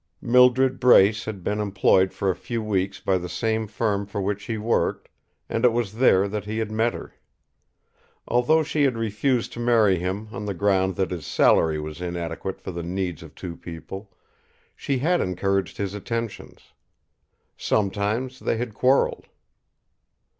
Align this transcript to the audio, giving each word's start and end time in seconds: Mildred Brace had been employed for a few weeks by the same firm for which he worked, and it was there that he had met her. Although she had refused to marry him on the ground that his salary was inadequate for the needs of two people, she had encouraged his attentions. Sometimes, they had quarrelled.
Mildred 0.23 0.79
Brace 0.79 1.25
had 1.25 1.43
been 1.43 1.59
employed 1.59 2.11
for 2.11 2.31
a 2.31 2.35
few 2.35 2.59
weeks 2.63 2.99
by 2.99 3.19
the 3.19 3.29
same 3.29 3.67
firm 3.67 4.07
for 4.07 4.19
which 4.19 4.45
he 4.45 4.57
worked, 4.57 5.09
and 5.47 5.63
it 5.63 5.71
was 5.71 5.93
there 5.93 6.27
that 6.27 6.45
he 6.45 6.57
had 6.57 6.71
met 6.71 6.95
her. 6.95 7.13
Although 8.27 8.63
she 8.63 8.81
had 8.81 8.97
refused 8.97 9.53
to 9.53 9.59
marry 9.59 9.99
him 9.99 10.27
on 10.31 10.45
the 10.45 10.55
ground 10.55 10.95
that 10.95 11.11
his 11.11 11.27
salary 11.27 11.79
was 11.79 12.01
inadequate 12.01 12.59
for 12.59 12.71
the 12.71 12.81
needs 12.81 13.21
of 13.21 13.35
two 13.35 13.55
people, 13.55 14.09
she 14.75 14.97
had 14.97 15.21
encouraged 15.21 15.77
his 15.77 15.93
attentions. 15.93 16.73
Sometimes, 17.55 18.39
they 18.39 18.57
had 18.57 18.73
quarrelled. 18.73 19.27